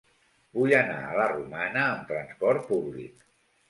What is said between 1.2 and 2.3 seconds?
la Romana amb